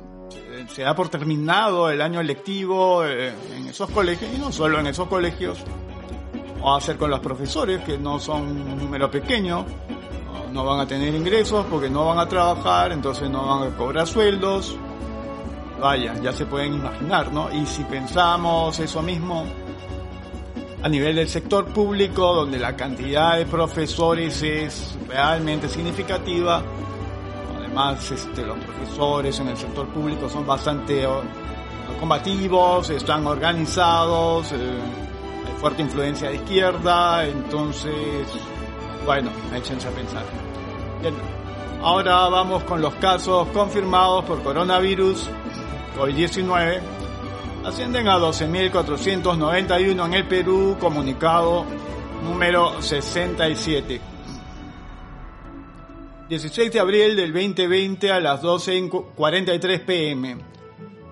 se 0.69 0.83
da 0.83 0.95
por 0.95 1.09
terminado 1.09 1.89
el 1.89 2.03
año 2.03 2.23
lectivo 2.23 3.03
eh, 3.03 3.33
en 3.57 3.69
esos 3.69 3.91
colegios, 3.93 4.31
y 4.35 4.39
no 4.39 4.53
solo 4.53 4.81
en 4.81 4.89
esos 4.89 5.09
colegios, 5.09 5.61
o 6.61 6.75
hacer 6.77 6.99
con 6.99 7.09
los 7.09 7.21
profesores, 7.21 7.81
que 7.85 7.97
no 7.97 8.21
son 8.21 8.43
un 8.49 8.77
número 8.77 9.11
pequeño, 9.11 9.65
no 10.53 10.63
van 10.63 10.81
a 10.81 10.87
tener 10.87 11.15
ingresos 11.15 11.65
porque 11.71 11.89
no 11.89 12.05
van 12.05 12.19
a 12.19 12.29
trabajar, 12.29 12.93
entonces 12.93 13.31
no 13.31 13.47
van 13.47 13.73
a 13.73 13.77
cobrar 13.79 14.07
sueldos. 14.07 14.77
Vaya, 15.81 16.15
ya 16.21 16.33
se 16.33 16.45
pueden 16.45 16.75
imaginar, 16.75 17.33
¿no? 17.33 17.51
Y 17.51 17.65
si 17.65 17.83
pensamos 17.85 18.79
eso 18.79 19.01
mismo 19.01 19.47
a 20.83 20.89
nivel 20.89 21.17
del 21.17 21.29
sector 21.29 21.67
público, 21.67 22.35
donde 22.35 22.59
la 22.59 22.77
cantidad 22.77 23.39
de 23.39 23.47
profesores 23.47 24.43
es 24.43 24.99
realmente 25.09 25.69
significativa, 25.69 26.63
además 27.59 28.11
este, 28.11 28.45
los 28.45 28.59
profesores 28.59 29.41
en 29.41 29.49
el 29.49 29.57
sector 29.57 29.87
público 29.89 30.29
son 30.29 30.47
bastante 30.47 31.07
combativos, 31.99 32.91
están 32.91 33.27
organizados, 33.27 34.53
eh, 34.53 34.57
fuerte 35.61 35.83
influencia 35.83 36.29
de 36.29 36.37
izquierda, 36.37 37.27
entonces, 37.27 38.27
bueno, 39.05 39.31
échense 39.55 39.89
a 39.89 39.91
pensar. 39.91 40.25
Bien, 41.03 41.15
ahora 41.83 42.29
vamos 42.29 42.65
con 42.65 42.81
los 42.81 42.95
casos 42.95 43.49
confirmados 43.49 44.25
por 44.25 44.43
coronavirus 44.43 45.29
COVID-19. 45.97 46.81
Ascienden 47.65 48.09
a 48.09 48.19
12.491 48.19 50.07
en 50.07 50.15
el 50.15 50.27
Perú, 50.27 50.77
comunicado 50.81 51.65
número 52.23 52.81
67. 52.81 54.01
16 56.29 56.73
de 56.73 56.81
abril 56.81 57.17
del 57.17 57.33
2020 57.33 58.13
a 58.13 58.21
las 58.21 58.43
12.43 58.43 59.85
pm. 59.85 60.37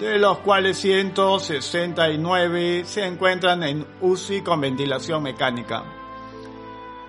de 0.00 0.18
los 0.18 0.38
cuales 0.38 0.78
169 0.78 2.84
se 2.84 3.06
encuentran 3.06 3.62
en 3.62 3.86
UCI 4.00 4.40
con 4.42 4.60
ventilación 4.60 5.22
mecánica. 5.22 5.84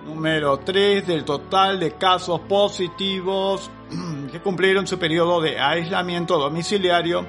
Número 0.08 0.58
3 0.60 1.06
del 1.06 1.22
total 1.22 1.78
de 1.78 1.92
casos 1.92 2.40
positivos 2.40 3.70
que 4.32 4.40
cumplieron 4.40 4.86
su 4.86 4.98
periodo 4.98 5.42
de 5.42 5.60
aislamiento 5.60 6.38
domiciliario, 6.38 7.26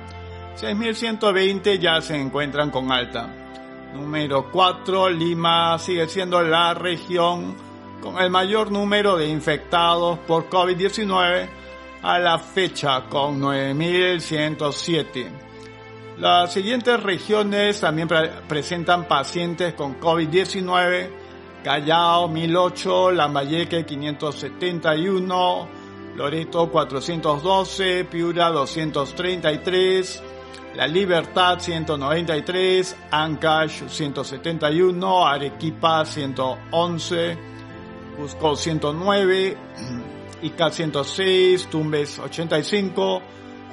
6.120 0.57 1.77
ya 1.77 1.99
se 1.99 2.15
encuentran 2.15 2.71
con 2.71 2.89
alta. 2.89 3.29
Número 3.93 4.49
4, 4.49 5.09
Lima 5.09 5.77
sigue 5.77 6.07
siendo 6.07 6.41
la 6.41 6.73
región 6.73 7.53
con 8.01 8.17
el 8.17 8.29
mayor 8.29 8.71
número 8.71 9.17
de 9.17 9.27
infectados 9.27 10.17
por 10.19 10.49
COVID-19 10.49 11.49
a 12.01 12.17
la 12.17 12.39
fecha 12.39 13.07
con 13.09 13.41
9.107. 13.41 15.27
Las 16.17 16.53
siguientes 16.53 17.03
regiones 17.03 17.81
también 17.81 18.07
presentan 18.47 19.05
pacientes 19.05 19.73
con 19.73 19.99
COVID-19 19.99 21.18
Callao 21.61 22.27
1008, 22.27 23.11
Lambayeque 23.11 23.83
571, 23.83 25.67
Loreto 26.15 26.69
412, 26.69 28.05
Piura 28.05 28.49
233, 28.49 30.21
La 30.75 30.85
Libertad 30.85 31.59
193, 31.59 32.95
Ancash 33.09 33.85
171, 33.87 35.25
Arequipa 35.27 36.05
111, 36.05 37.37
Cusco 38.15 38.55
109, 38.55 39.57
Ica 40.41 40.71
106, 40.71 41.67
Tumbes 41.69 42.19
85, 42.19 43.21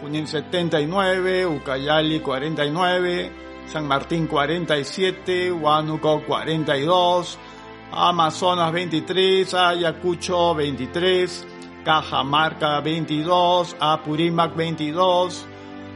Junín 0.00 0.26
79, 0.26 1.46
Ucayali 1.46 2.20
49, 2.20 3.32
San 3.66 3.86
Martín 3.86 4.26
47, 4.26 5.52
Huánuco 5.52 6.24
42, 6.24 7.38
Amazonas 7.92 8.72
23, 8.72 9.54
Ayacucho 9.54 10.54
23, 10.54 11.46
Cajamarca 11.84 12.80
22, 12.80 13.76
Apurímac 13.78 14.54
22, 14.56 15.46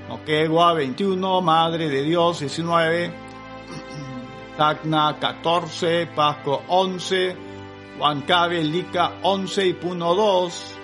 Moquegua 0.08 0.74
21, 0.74 1.40
Madre 1.42 1.88
de 1.88 2.02
Dios 2.02 2.40
19, 2.40 3.12
Tacna 4.56 5.16
14, 5.18 6.06
Pasco 6.14 6.62
11, 6.68 7.36
Huancabe, 7.98 8.62
Lica 8.62 9.12
11 9.22 9.66
y 9.66 9.72
Puno 9.74 10.14
2. 10.14 10.76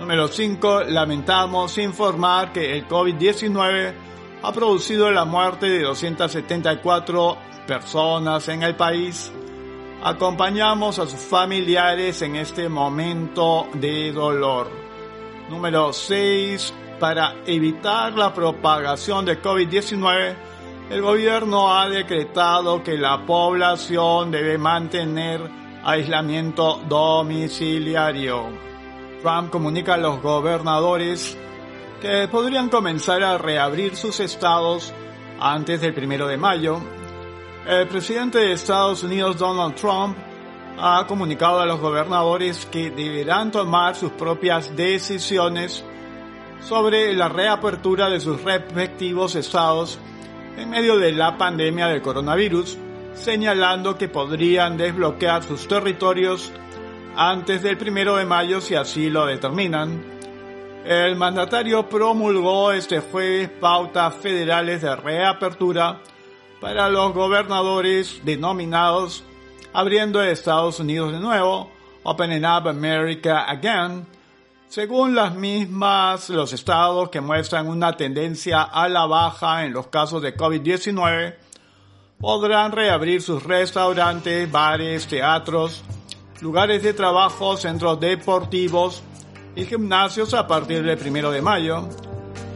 Número 0.00 0.28
5. 0.28 0.84
Lamentamos 0.84 1.76
informar 1.78 2.52
que 2.52 2.76
el 2.76 2.86
COVID-19 2.86 3.94
ha 4.42 4.52
producido 4.52 5.10
la 5.10 5.24
muerte 5.24 5.68
de 5.68 5.82
274 5.82 7.36
personas 7.66 8.48
en 8.48 8.62
el 8.62 8.76
país 8.76 9.32
Acompañamos 10.02 11.00
a 11.00 11.06
sus 11.06 11.20
familiares 11.20 12.22
en 12.22 12.36
este 12.36 12.68
momento 12.68 13.66
de 13.74 14.12
dolor. 14.12 14.70
Número 15.50 15.92
6. 15.92 16.72
Para 17.00 17.34
evitar 17.46 18.12
la 18.12 18.32
propagación 18.32 19.24
de 19.24 19.42
COVID-19, 19.42 20.36
el 20.90 21.02
gobierno 21.02 21.76
ha 21.76 21.88
decretado 21.88 22.82
que 22.84 22.96
la 22.96 23.26
población 23.26 24.30
debe 24.30 24.56
mantener 24.56 25.40
aislamiento 25.84 26.80
domiciliario. 26.88 28.46
Trump 29.20 29.50
comunica 29.50 29.94
a 29.94 29.98
los 29.98 30.22
gobernadores 30.22 31.36
que 32.00 32.28
podrían 32.28 32.68
comenzar 32.68 33.24
a 33.24 33.36
reabrir 33.36 33.96
sus 33.96 34.20
estados 34.20 34.92
antes 35.40 35.80
del 35.80 35.92
primero 35.92 36.28
de 36.28 36.36
mayo 36.36 36.80
el 37.68 37.86
presidente 37.86 38.38
de 38.38 38.52
Estados 38.52 39.02
Unidos, 39.02 39.36
Donald 39.36 39.74
Trump, 39.74 40.16
ha 40.78 41.04
comunicado 41.06 41.60
a 41.60 41.66
los 41.66 41.78
gobernadores 41.78 42.64
que 42.64 42.90
deberán 42.90 43.52
tomar 43.52 43.94
sus 43.94 44.10
propias 44.12 44.74
decisiones 44.74 45.84
sobre 46.62 47.12
la 47.12 47.28
reapertura 47.28 48.08
de 48.08 48.20
sus 48.20 48.42
respectivos 48.42 49.34
estados 49.34 49.98
en 50.56 50.70
medio 50.70 50.96
de 50.96 51.12
la 51.12 51.36
pandemia 51.36 51.88
del 51.88 52.00
coronavirus, 52.00 52.78
señalando 53.12 53.98
que 53.98 54.08
podrían 54.08 54.78
desbloquear 54.78 55.42
sus 55.42 55.68
territorios 55.68 56.50
antes 57.16 57.62
del 57.62 57.76
primero 57.76 58.16
de 58.16 58.24
mayo 58.24 58.62
si 58.62 58.76
así 58.76 59.10
lo 59.10 59.26
determinan. 59.26 60.02
El 60.86 61.16
mandatario 61.16 61.86
promulgó 61.86 62.72
este 62.72 63.00
jueves 63.00 63.50
pautas 63.60 64.14
federales 64.14 64.80
de 64.80 64.96
reapertura 64.96 66.00
para 66.60 66.88
los 66.88 67.12
gobernadores 67.14 68.20
denominados 68.24 69.24
abriendo 69.72 70.22
Estados 70.22 70.80
Unidos 70.80 71.12
de 71.12 71.20
nuevo, 71.20 71.70
Opening 72.02 72.44
Up 72.44 72.68
America 72.68 73.44
Again, 73.44 74.06
según 74.68 75.14
las 75.14 75.34
mismas, 75.34 76.28
los 76.28 76.52
estados 76.52 77.08
que 77.08 77.20
muestran 77.20 77.68
una 77.68 77.96
tendencia 77.96 78.62
a 78.62 78.88
la 78.88 79.06
baja 79.06 79.64
en 79.64 79.72
los 79.72 79.86
casos 79.86 80.20
de 80.20 80.36
COVID-19 80.36 81.36
podrán 82.20 82.72
reabrir 82.72 83.22
sus 83.22 83.42
restaurantes, 83.44 84.50
bares, 84.50 85.06
teatros, 85.06 85.82
lugares 86.40 86.82
de 86.82 86.92
trabajo, 86.92 87.56
centros 87.56 87.98
deportivos 87.98 89.02
y 89.56 89.64
gimnasios 89.64 90.34
a 90.34 90.46
partir 90.46 90.82
del 90.82 90.98
primero 90.98 91.30
de 91.30 91.40
mayo, 91.40 91.88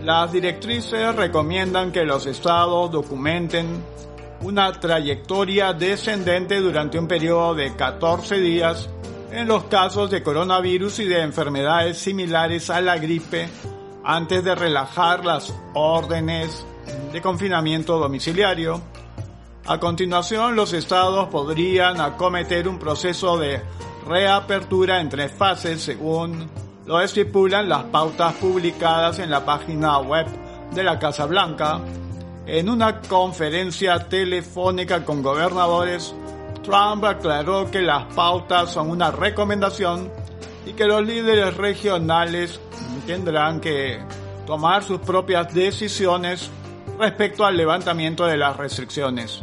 las 0.05 0.33
directrices 0.33 1.15
recomiendan 1.15 1.93
que 1.93 2.05
los 2.05 2.27
estados 2.27 2.91
documenten 2.91 3.83
una 4.41 4.73
trayectoria 4.73 5.73
descendente 5.73 6.61
durante 6.61 6.99
un 6.99 7.07
periodo 7.07 7.55
de 7.55 7.77
14 7.77 8.41
días 8.41 8.91
en 9.31 9.47
los 9.47 9.65
casos 9.65 10.11
de 10.11 10.23
coronavirus 10.23 10.99
y 11.01 11.05
de 11.05 11.21
enfermedades 11.23 11.99
similares 11.99 12.69
a 12.71 12.81
la 12.81 12.99
gripe 12.99 13.49
antes 14.05 14.43
de 14.43 14.55
relajar 14.57 15.25
las 15.25 15.55
órdenes 15.75 16.67
de 17.12 17.23
confinamiento 17.23 17.99
domiciliario. 17.99 18.83
A 19.67 19.79
continuación, 19.79 20.57
los 20.57 20.73
estados 20.73 21.29
podrían 21.29 22.01
acometer 22.01 22.67
un 22.67 22.81
proceso 22.81 23.38
de 23.38 23.62
reapertura 24.09 25.01
en 25.01 25.09
tres 25.09 25.33
fases 25.33 25.81
según 25.81 26.51
lo 26.87 27.01
estipulan 27.01 27.68
las 27.68 27.85
pautas 27.85 28.35
publicadas 28.35 29.18
en 29.18 29.31
la 29.31 29.45
página 29.45 29.99
web 30.01 30.27
de 30.75 30.83
la 30.83 30.99
Casa 30.99 31.27
Blanca. 31.27 31.81
En 32.47 32.68
una 32.68 33.01
conferencia 33.01 34.09
telefónica 34.09 35.05
con 35.05 35.23
gobernadores, 35.23 36.14
Trump 36.64 37.05
aclaró 37.05 37.71
que 37.71 37.83
las 37.83 38.12
pautas 38.14 38.73
son 38.73 38.90
una 38.90 39.11
recomendación 39.11 40.11
y 40.66 40.73
que 40.73 40.85
los 40.85 41.05
líderes 41.05 41.57
regionales 41.57 42.61
tendrán 43.07 43.61
que 43.61 44.01
tomar 44.47 44.83
sus 44.83 45.01
propias 45.01 45.53
decisiones 45.55 46.51
respecto 46.99 47.45
al 47.45 47.57
levantamiento 47.57 48.27
de 48.27 48.37
las 48.37 48.57
restricciones. 48.57 49.42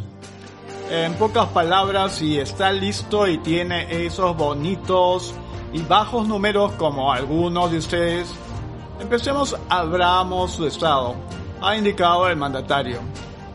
En 0.90 1.14
pocas 1.14 1.46
palabras, 1.48 2.16
si 2.16 2.38
está 2.38 2.72
listo 2.72 3.26
y 3.28 3.38
tiene 3.38 4.04
esos 4.06 4.36
bonitos 4.36 5.34
y 5.72 5.82
bajos 5.82 6.26
números 6.26 6.72
como 6.72 7.12
algunos 7.12 7.70
de 7.70 7.78
ustedes, 7.78 8.32
empecemos 9.00 9.56
abramos 9.68 10.52
su 10.52 10.66
estado, 10.66 11.14
ha 11.60 11.76
indicado 11.76 12.28
el 12.28 12.36
mandatario. 12.36 13.00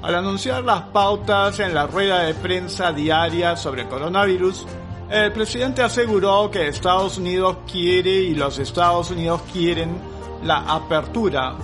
Al 0.01 0.15
anunciar 0.15 0.63
las 0.63 0.83
pautas 0.83 1.59
en 1.59 1.73
la 1.73 1.87
rueda 1.87 2.19
de 2.19 2.35
prensa 2.35 2.91
diaria 2.91 3.57
sobre 3.57 3.87
coronavirus, 3.87 4.65
el 5.09 5.31
presidente 5.31 5.81
aseguró 5.81 6.49
que 6.49 6.67
Estados 6.67 7.17
Unidos 7.17 7.57
quiere 7.71 8.11
y 8.11 8.35
los 8.35 8.59
Estados 8.59 9.11
Unidos 9.11 9.41
quieren 9.51 9.99
la 10.43 10.59
apertura. 10.59 11.55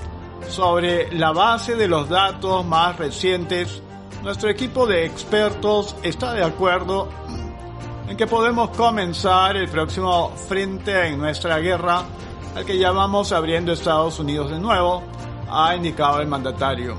Sobre 0.47 1.11
la 1.13 1.31
base 1.31 1.75
de 1.75 1.87
los 1.87 2.09
datos 2.09 2.65
más 2.65 2.97
recientes, 2.97 3.81
nuestro 4.23 4.49
equipo 4.49 4.85
de 4.85 5.05
expertos 5.05 5.95
está 6.03 6.33
de 6.33 6.43
acuerdo 6.43 7.09
en 8.11 8.17
que 8.17 8.27
podemos 8.27 8.71
comenzar 8.71 9.55
el 9.55 9.69
próximo 9.69 10.33
frente 10.35 11.07
en 11.07 11.17
nuestra 11.17 11.59
guerra 11.59 12.03
al 12.53 12.65
que 12.65 12.77
llamamos 12.77 13.31
abriendo 13.31 13.71
Estados 13.71 14.19
Unidos 14.19 14.51
de 14.51 14.59
nuevo, 14.59 15.01
ha 15.49 15.73
indicado 15.77 16.19
el 16.19 16.27
mandatario, 16.27 16.97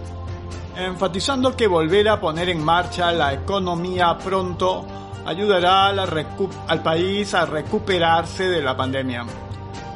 enfatizando 0.75 1.55
que 1.55 1.67
volver 1.67 2.09
a 2.09 2.19
poner 2.19 2.49
en 2.49 2.65
marcha 2.65 3.13
la 3.13 3.35
economía 3.35 4.17
pronto 4.17 4.87
ayudará 5.27 5.89
al 5.89 6.83
país 6.83 7.35
a 7.35 7.45
recuperarse 7.45 8.49
de 8.49 8.63
la 8.63 8.75
pandemia. 8.75 9.27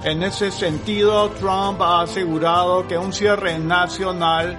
En 0.04 0.22
ese 0.22 0.50
sentido, 0.50 1.30
Trump 1.30 1.80
ha 1.80 2.02
asegurado 2.02 2.86
que 2.86 2.98
un 2.98 3.14
cierre 3.14 3.58
nacional 3.58 4.58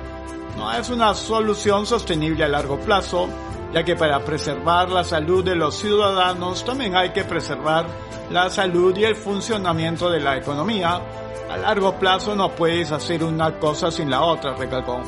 no 0.58 0.74
es 0.74 0.90
una 0.90 1.14
solución 1.14 1.86
sostenible 1.86 2.46
a 2.46 2.48
largo 2.48 2.80
plazo, 2.80 3.30
ya 3.74 3.84
que 3.84 3.96
para 3.96 4.20
preservar 4.20 4.90
la 4.90 5.04
salud 5.04 5.44
de 5.44 5.56
los 5.56 5.76
ciudadanos 5.76 6.64
también 6.64 6.96
hay 6.96 7.10
que 7.10 7.24
preservar 7.24 7.86
la 8.32 8.50
salud 8.50 8.96
y 8.98 9.04
el 9.04 9.16
funcionamiento 9.16 10.10
de 10.10 10.20
la 10.20 10.38
economía. 10.38 11.02
A 11.50 11.58
largo 11.58 11.94
plazo 11.98 12.36
no 12.36 12.52
puedes 12.52 12.92
hacer 12.92 13.24
una 13.24 13.58
cosa 13.58 13.90
sin 13.90 14.10
la 14.10 14.22
otra, 14.22 14.54
recalcó. 14.54 15.02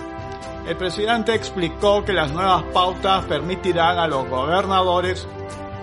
El 0.65 0.78
presidente 0.78 1.34
explicó 1.34 2.04
que 2.06 2.13
las 2.13 2.32
nuevas 2.32 2.63
pautas 2.74 3.26
permitirán 3.26 3.98
a 3.98 4.08
los 4.08 4.28
gobernadores 4.30 5.28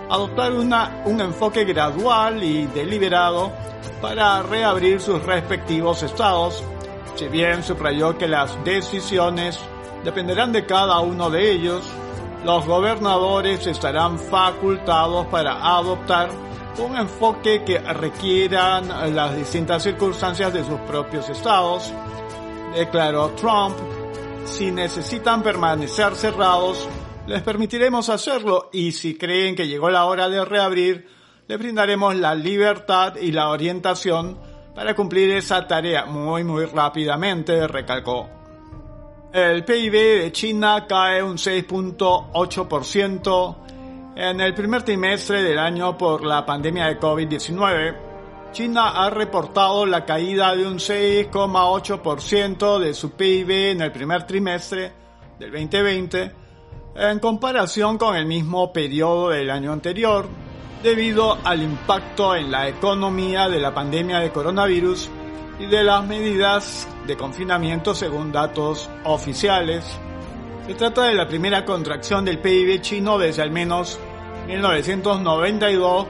adoptar 0.09 0.53
una, 0.53 1.01
un 1.05 1.19
enfoque 1.19 1.65
gradual 1.65 2.41
y 2.43 2.65
deliberado 2.67 3.51
para 4.01 4.41
reabrir 4.43 5.01
sus 5.01 5.21
respectivos 5.23 6.03
estados, 6.03 6.63
si 7.15 7.27
bien 7.27 7.63
subrayó 7.63 8.17
que 8.17 8.27
las 8.27 8.63
decisiones 8.63 9.59
dependerán 10.03 10.51
de 10.53 10.65
cada 10.65 10.99
uno 10.99 11.29
de 11.29 11.51
ellos, 11.51 11.83
los 12.47 12.65
gobernadores 12.65 13.67
estarán 13.67 14.17
facultados 14.17 15.27
para 15.27 15.77
adoptar 15.77 16.29
un 16.79 16.95
enfoque 16.95 17.65
que 17.65 17.77
requieran 17.77 18.87
las 19.13 19.35
distintas 19.35 19.83
circunstancias 19.83 20.53
de 20.53 20.63
sus 20.63 20.79
propios 20.87 21.27
estados, 21.27 21.91
declaró 22.73 23.31
Trump. 23.31 23.75
Si 24.45 24.71
necesitan 24.71 25.43
permanecer 25.43 26.15
cerrados, 26.15 26.87
les 27.27 27.41
permitiremos 27.41 28.07
hacerlo 28.07 28.69
y 28.71 28.93
si 28.93 29.17
creen 29.17 29.53
que 29.53 29.67
llegó 29.67 29.89
la 29.89 30.05
hora 30.05 30.29
de 30.29 30.45
reabrir, 30.45 31.05
les 31.49 31.59
brindaremos 31.59 32.15
la 32.15 32.33
libertad 32.33 33.17
y 33.17 33.33
la 33.33 33.49
orientación 33.49 34.37
para 34.73 34.95
cumplir 34.95 35.31
esa 35.31 35.67
tarea 35.67 36.05
muy 36.05 36.45
muy 36.45 36.63
rápidamente, 36.63 37.67
recalcó. 37.67 38.36
El 39.33 39.65
PIB 39.65 39.91
de 39.91 40.31
China 40.31 40.85
cae 40.87 41.21
un 41.21 41.35
6.8% 41.37 43.55
en 44.15 44.41
el 44.41 44.53
primer 44.53 44.83
trimestre 44.83 45.43
del 45.43 45.59
año 45.59 45.97
por 45.97 46.25
la 46.25 46.45
pandemia 46.45 46.85
de 46.87 46.97
COVID-19. 46.99 47.97
China 48.53 49.03
ha 49.03 49.09
reportado 49.09 49.85
la 49.85 50.05
caída 50.05 50.55
de 50.55 50.65
un 50.65 50.79
6,8% 50.79 52.79
de 52.79 52.93
su 52.93 53.11
PIB 53.11 53.71
en 53.71 53.81
el 53.81 53.91
primer 53.91 54.25
trimestre 54.25 54.93
del 55.37 55.51
2020 55.51 56.47
en 56.97 57.19
comparación 57.19 57.97
con 57.97 58.15
el 58.15 58.25
mismo 58.25 58.73
periodo 58.73 59.29
del 59.29 59.51
año 59.51 59.71
anterior, 59.71 60.27
debido 60.81 61.37
al 61.43 61.61
impacto 61.61 62.35
en 62.35 62.49
la 62.49 62.67
economía 62.67 63.47
de 63.49 63.59
la 63.59 63.73
pandemia 63.73 64.19
de 64.19 64.31
coronavirus 64.31 65.09
y 65.59 65.65
de 65.65 65.83
las 65.83 66.05
medidas 66.05 66.87
de 67.05 67.17
confinamiento 67.17 67.95
según 67.95 68.31
datos 68.31 68.89
oficiales. 69.03 69.85
Se 70.67 70.75
trata 70.75 71.05
de 71.05 71.15
la 71.15 71.27
primera 71.27 71.65
contracción 71.65 72.25
del 72.25 72.39
PIB 72.39 72.81
chino 72.81 73.17
desde 73.17 73.41
al 73.41 73.51
menos 73.51 73.99
1992, 74.47 76.07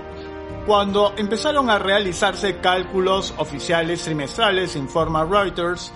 cuando 0.65 1.13
empezaron 1.15 1.69
a 1.69 1.79
realizarse 1.79 2.57
cálculos 2.57 3.33
oficiales 3.38 4.03
trimestrales, 4.03 4.75
informa 4.75 5.23
Reuters. 5.23 5.93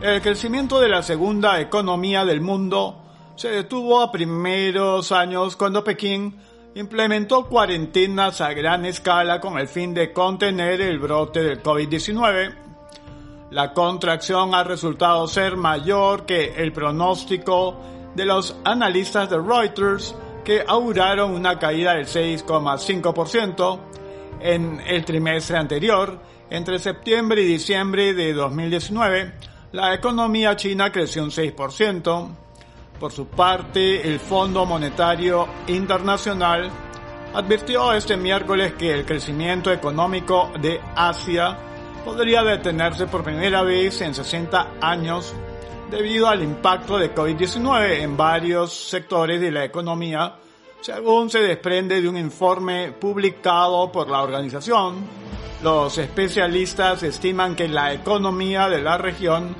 El 0.00 0.22
crecimiento 0.22 0.80
de 0.80 0.88
la 0.88 1.02
segunda 1.02 1.60
economía 1.60 2.24
del 2.24 2.40
mundo 2.40 3.02
se 3.36 3.48
detuvo 3.48 4.00
a 4.00 4.10
primeros 4.10 5.12
años 5.12 5.56
cuando 5.56 5.84
Pekín 5.84 6.38
implementó 6.74 7.46
cuarentenas 7.46 8.40
a 8.40 8.52
gran 8.52 8.86
escala 8.86 9.40
con 9.40 9.58
el 9.58 9.68
fin 9.68 9.92
de 9.92 10.12
contener 10.12 10.80
el 10.80 10.98
brote 10.98 11.42
del 11.42 11.62
COVID-19 11.62 12.69
la 13.50 13.72
contracción 13.72 14.54
ha 14.54 14.62
resultado 14.62 15.26
ser 15.26 15.56
mayor 15.56 16.24
que 16.24 16.54
el 16.56 16.72
pronóstico 16.72 17.76
de 18.14 18.24
los 18.24 18.56
analistas 18.64 19.28
de 19.28 19.38
Reuters 19.38 20.14
que 20.44 20.64
auguraron 20.66 21.32
una 21.32 21.58
caída 21.58 21.94
del 21.94 22.06
6,5% 22.06 23.78
en 24.40 24.80
el 24.86 25.04
trimestre 25.04 25.56
anterior. 25.56 26.18
Entre 26.48 26.78
septiembre 26.78 27.42
y 27.42 27.46
diciembre 27.46 28.14
de 28.14 28.32
2019, 28.32 29.32
la 29.72 29.94
economía 29.94 30.56
china 30.56 30.90
creció 30.90 31.22
un 31.24 31.30
6%. 31.30 32.28
Por 32.98 33.12
su 33.12 33.26
parte, 33.26 34.06
el 34.08 34.20
Fondo 34.20 34.64
Monetario 34.64 35.48
Internacional 35.68 36.70
advirtió 37.34 37.92
este 37.92 38.16
miércoles 38.16 38.74
que 38.74 38.92
el 38.92 39.04
crecimiento 39.04 39.72
económico 39.72 40.50
de 40.60 40.80
Asia 40.94 41.69
podría 42.04 42.42
detenerse 42.42 43.06
por 43.06 43.22
primera 43.22 43.62
vez 43.62 44.00
en 44.00 44.14
60 44.14 44.74
años 44.80 45.34
debido 45.90 46.28
al 46.28 46.42
impacto 46.42 46.98
de 46.98 47.14
COVID-19 47.14 48.00
en 48.00 48.16
varios 48.16 48.72
sectores 48.72 49.40
de 49.40 49.50
la 49.50 49.64
economía, 49.64 50.36
según 50.80 51.30
se 51.30 51.40
desprende 51.40 52.00
de 52.00 52.08
un 52.08 52.16
informe 52.16 52.92
publicado 52.92 53.90
por 53.90 54.08
la 54.08 54.22
organización. 54.22 55.04
Los 55.62 55.98
especialistas 55.98 57.02
estiman 57.02 57.54
que 57.54 57.68
la 57.68 57.92
economía 57.92 58.68
de 58.68 58.80
la 58.80 58.96
región 58.96 59.54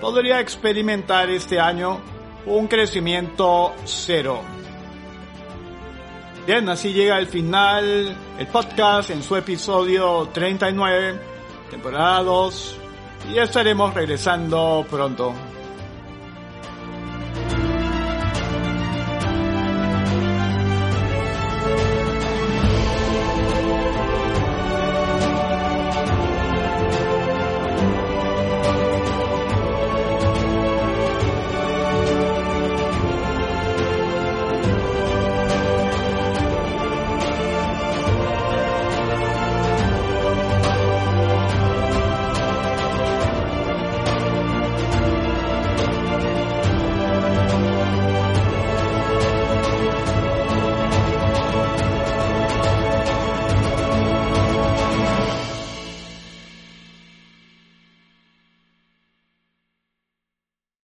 podría 0.00 0.40
experimentar 0.40 1.30
este 1.30 1.58
año 1.58 2.00
un 2.46 2.66
crecimiento 2.66 3.72
cero. 3.84 4.40
Bien, 6.46 6.68
así 6.68 6.92
llega 6.92 7.18
el 7.18 7.26
final 7.26 8.16
el 8.38 8.46
podcast 8.46 9.10
en 9.10 9.22
su 9.22 9.36
episodio 9.36 10.28
39 10.32 11.37
temporada 11.70 12.22
2 12.22 12.76
y 13.30 13.38
estaremos 13.38 13.94
regresando 13.94 14.86
pronto. 14.90 15.34